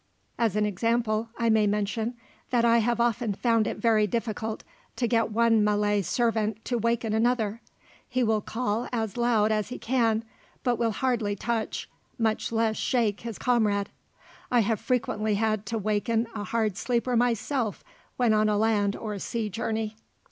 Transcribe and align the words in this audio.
As 0.39 0.55
an 0.55 0.65
example, 0.65 1.29
I 1.37 1.51
may 1.51 1.67
mention 1.67 2.15
that 2.49 2.65
I 2.65 2.79
have 2.79 2.99
often 2.99 3.35
found 3.35 3.67
it 3.67 3.77
very 3.77 4.07
difficult 4.07 4.63
to 4.95 5.05
get 5.05 5.29
one 5.29 5.63
Malay 5.63 6.01
servant 6.01 6.65
to 6.65 6.79
waken 6.79 7.13
another. 7.13 7.61
He 8.09 8.23
will 8.23 8.41
call 8.41 8.89
as 8.91 9.15
loud 9.15 9.51
as 9.51 9.69
he 9.69 9.77
can, 9.77 10.23
but 10.63 10.77
will 10.79 10.89
hardly 10.89 11.35
touch, 11.35 11.87
much 12.17 12.51
less 12.51 12.77
shake 12.77 13.19
his 13.21 13.37
comrade. 13.37 13.89
I 14.49 14.61
have 14.61 14.79
frequently 14.79 15.35
had 15.35 15.67
to 15.67 15.77
waken 15.77 16.25
a 16.33 16.45
hard 16.45 16.77
sleeper 16.77 17.15
myself 17.15 17.83
when 18.17 18.33
on 18.33 18.49
a 18.49 18.57
land 18.57 18.95
or 18.95 19.19
sea 19.19 19.49
journey. 19.49 19.97